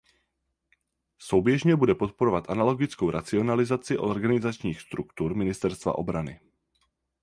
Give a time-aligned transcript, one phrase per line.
[1.19, 6.39] Souběžně bude podporovat analogickou racionalizaci organizačních struktur Ministerstva obrany.